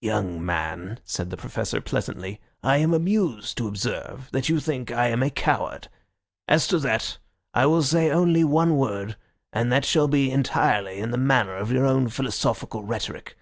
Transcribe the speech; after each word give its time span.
"Young 0.00 0.42
man," 0.42 1.00
said 1.04 1.28
the 1.28 1.36
Professor 1.36 1.82
pleasantly, 1.82 2.40
"I 2.62 2.78
am 2.78 2.94
amused 2.94 3.58
to 3.58 3.68
observe 3.68 4.30
that 4.32 4.48
you 4.48 4.58
think 4.58 4.90
I 4.90 5.08
am 5.08 5.22
a 5.22 5.28
coward. 5.28 5.88
As 6.48 6.66
to 6.68 6.78
that 6.78 7.18
I 7.52 7.66
will 7.66 7.82
say 7.82 8.10
only 8.10 8.42
one 8.42 8.78
word, 8.78 9.18
and 9.52 9.70
that 9.70 9.84
shall 9.84 10.08
be 10.08 10.30
entirely 10.30 10.96
in 10.98 11.10
the 11.10 11.18
manner 11.18 11.56
of 11.56 11.70
your 11.70 11.84
own 11.84 12.08
philosophical 12.08 12.84
rhetoric. 12.84 13.36